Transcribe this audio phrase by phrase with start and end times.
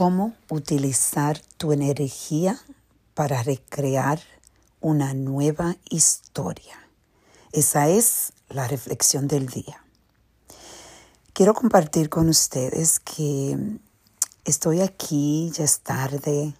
[0.00, 2.58] cómo utilizar tu energía
[3.12, 4.18] para recrear
[4.80, 6.88] una nueva historia.
[7.52, 9.84] Esa es la reflexión del día.
[11.34, 13.78] Quiero compartir con ustedes que
[14.46, 16.54] estoy aquí, ya es tarde,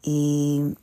[0.00, 0.76] y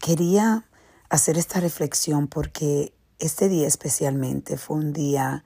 [0.00, 0.64] quería
[1.10, 5.44] hacer esta reflexión porque este día especialmente fue un día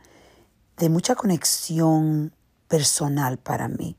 [0.77, 2.33] de mucha conexión
[2.69, 3.97] personal para mí.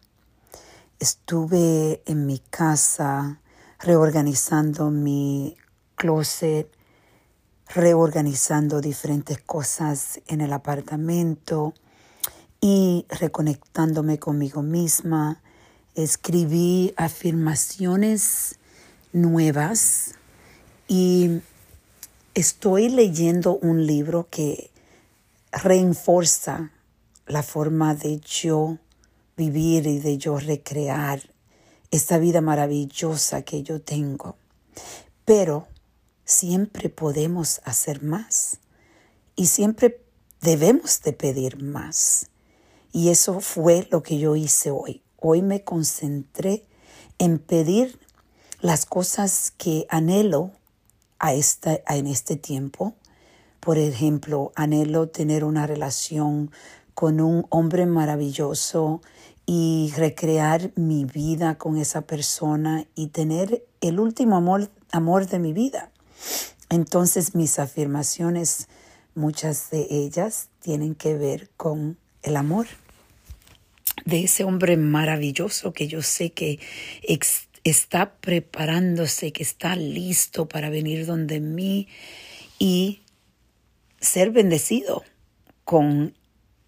[1.04, 3.42] Estuve en mi casa
[3.78, 5.58] reorganizando mi
[5.96, 6.72] closet,
[7.68, 11.74] reorganizando diferentes cosas en el apartamento
[12.62, 15.42] y reconectándome conmigo misma.
[15.94, 18.56] Escribí afirmaciones
[19.12, 20.16] nuevas
[20.88, 21.42] y
[22.34, 24.72] estoy leyendo un libro que
[25.52, 26.72] reenforza
[27.28, 28.78] la forma de yo
[29.36, 31.22] vivir y de yo recrear
[31.92, 34.36] esta vida maravillosa que yo tengo.
[35.26, 35.68] Pero
[36.26, 38.60] siempre podemos hacer más
[39.36, 40.02] y siempre
[40.42, 42.30] debemos de pedir más.
[42.92, 45.02] Y eso fue lo que yo hice hoy.
[45.18, 46.66] Hoy me concentré
[47.18, 48.00] en pedir
[48.60, 50.52] las cosas que anhelo
[51.20, 52.94] a esta, en este tiempo.
[53.60, 56.52] Por ejemplo, anhelo tener una relación
[56.94, 59.02] con un hombre maravilloso
[59.46, 65.54] y recrear mi vida con esa persona y tener el último amor, amor de mi
[65.54, 65.92] vida.
[66.70, 68.68] Entonces mis afirmaciones,
[69.16, 72.68] muchas de ellas tienen que ver con el amor
[74.06, 76.60] de ese hombre maravilloso que yo sé que
[77.64, 81.88] está preparándose, que está listo para venir donde mí
[82.60, 83.02] y
[84.00, 85.04] ser bendecido
[85.64, 86.16] con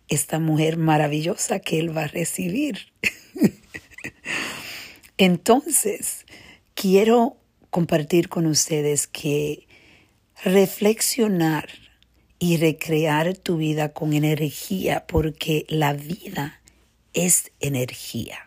[0.09, 2.91] esta mujer maravillosa que Él va a recibir.
[5.17, 6.25] Entonces,
[6.73, 7.37] quiero
[7.69, 9.67] compartir con ustedes que
[10.43, 11.69] reflexionar
[12.39, 16.61] y recrear tu vida con energía, porque la vida
[17.13, 18.37] es energía.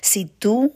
[0.00, 0.74] Si tú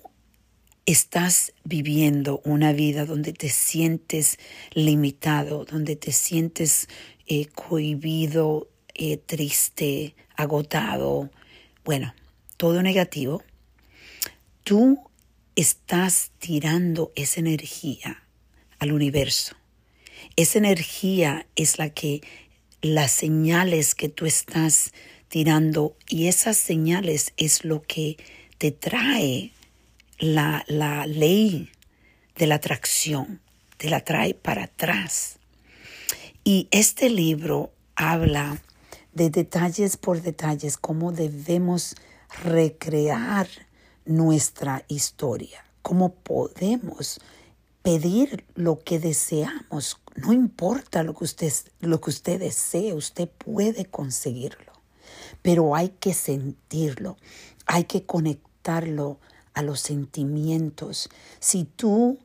[0.87, 4.39] estás viviendo una vida donde te sientes
[4.73, 6.89] limitado, donde te sientes
[7.27, 11.31] eh, cohibido, eh, triste, agotado,
[11.85, 12.15] bueno,
[12.57, 13.43] todo negativo,
[14.63, 14.99] tú
[15.57, 18.23] estás tirando esa energía
[18.79, 19.57] al universo.
[20.37, 22.23] Esa energía es la que,
[22.83, 24.93] las señales que tú estás
[25.29, 28.19] tirando y esas señales es lo que
[28.59, 29.53] te trae
[30.19, 31.71] la, la ley
[32.37, 33.41] de la atracción,
[33.79, 35.39] te la trae para atrás.
[36.45, 38.63] Y este libro habla
[39.15, 41.95] de detalles por detalles, cómo debemos
[42.43, 43.49] recrear
[44.05, 47.21] nuestra historia, cómo podemos
[47.83, 50.01] pedir lo que deseamos.
[50.17, 54.73] No importa lo que usted, lo que usted desee, usted puede conseguirlo,
[55.43, 57.17] pero hay que sentirlo,
[57.67, 59.19] hay que conectarlo
[59.55, 61.09] a los sentimientos.
[61.39, 62.19] Si tú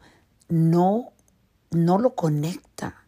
[0.47, 1.11] no,
[1.69, 3.03] no lo conecta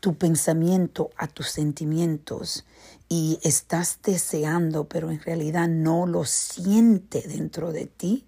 [0.00, 2.64] tu pensamiento a tus sentimientos
[3.08, 8.26] y estás deseando, pero en realidad no lo siente dentro de ti,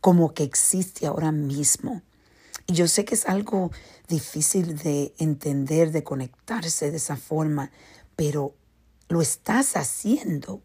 [0.00, 2.02] como que existe ahora mismo.
[2.66, 3.70] Y yo sé que es algo
[4.08, 7.70] difícil de entender, de conectarse de esa forma,
[8.16, 8.54] pero
[9.08, 10.62] lo estás haciendo.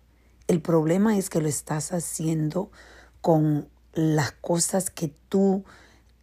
[0.48, 2.72] El problema es que lo estás haciendo
[3.22, 5.64] con las cosas que tú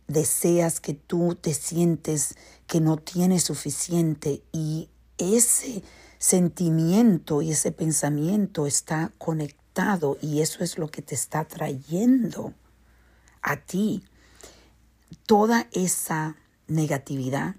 [0.09, 2.35] deseas, que tú te sientes
[2.67, 5.83] que no tienes suficiente y ese
[6.21, 12.53] sentimiento y ese pensamiento está conectado y eso es lo que te está trayendo
[13.41, 14.05] a ti
[15.25, 16.37] toda esa
[16.69, 17.57] negatividad,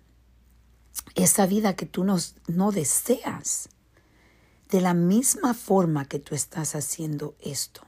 [1.15, 2.17] esa vida que tú no,
[2.47, 3.67] no deseas.
[4.69, 7.81] De la misma forma que tú estás haciendo esto,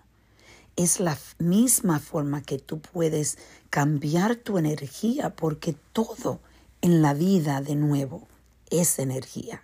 [0.76, 3.38] es la misma forma que tú puedes
[3.70, 6.42] cambiar tu energía porque todo
[6.82, 8.28] en la vida de nuevo
[8.72, 9.64] es energía.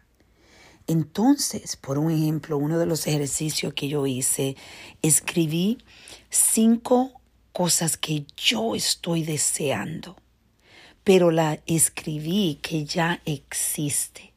[0.90, 4.58] Entonces, por un ejemplo, uno de los ejercicios que yo hice,
[5.04, 5.78] escribí
[6.30, 7.12] cinco
[7.54, 10.16] cosas que yo estoy deseando,
[11.04, 14.30] pero la escribí que ya existe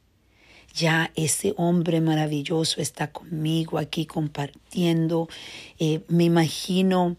[0.73, 5.29] ya ese hombre maravilloso está conmigo aquí compartiendo.
[5.77, 7.15] Eh, me imagino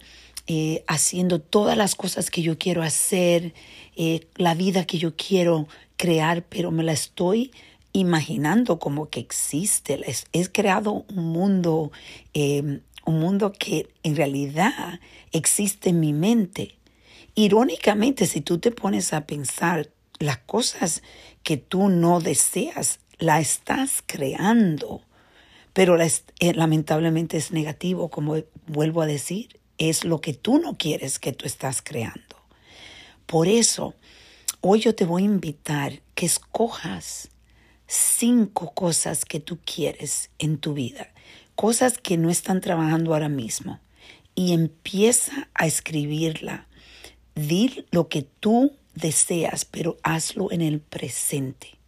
[0.47, 3.55] eh, haciendo todas las cosas que yo quiero hacer,
[3.97, 7.53] eh, la vida que yo quiero crear, pero me la estoy
[7.95, 10.05] imaginando como que existe.
[10.33, 11.93] He creado un mundo,
[12.35, 15.01] un mundo que en realidad
[15.33, 16.77] existe en mi mente.
[17.35, 21.03] Irónicamente, si tú te pones a pensar las cosas
[21.43, 25.03] que tú no deseas, la estás creando.
[25.73, 28.37] Pero eh, lamentablemente es negativo, como
[28.67, 32.37] vuelvo a decir, es lo que tú no quieres que tú estás creando.
[33.27, 33.95] Por eso,
[34.61, 37.31] hoy yo te voy a invitar que escojas
[37.95, 41.09] cinco cosas que tú quieres en tu vida,
[41.55, 43.81] cosas que no están trabajando ahora mismo,
[44.35, 46.67] y empieza a escribirla.
[47.37, 51.79] Di lo que tú deseas, pero hazlo en el presente.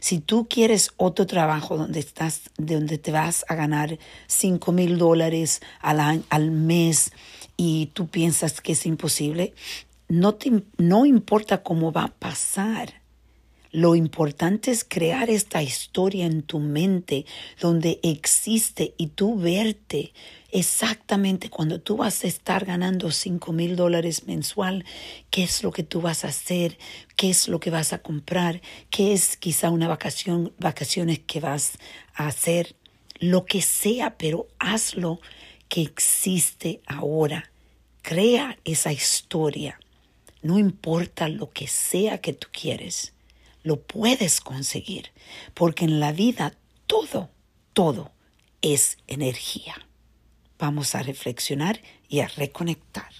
[0.00, 5.62] Si tú quieres otro trabajo donde estás, donde te vas a ganar cinco mil dólares
[5.80, 7.12] al, al mes
[7.56, 9.54] y tú piensas que es imposible,
[10.08, 13.05] no, te, no importa cómo va a pasar.
[13.76, 17.26] Lo importante es crear esta historia en tu mente
[17.60, 20.14] donde existe y tú verte
[20.50, 24.86] exactamente cuando tú vas a estar ganando cinco mil dólares mensual,
[25.28, 26.78] qué es lo que tú vas a hacer,
[27.16, 31.72] qué es lo que vas a comprar, qué es quizá una vacación, vacaciones que vas
[32.14, 32.76] a hacer,
[33.18, 35.20] lo que sea, pero hazlo
[35.68, 37.50] que existe ahora.
[38.00, 39.78] Crea esa historia.
[40.40, 43.12] No importa lo que sea que tú quieres
[43.66, 45.10] lo puedes conseguir,
[45.52, 47.30] porque en la vida todo,
[47.72, 48.12] todo
[48.62, 49.88] es energía.
[50.56, 53.10] Vamos a reflexionar y a reconectar.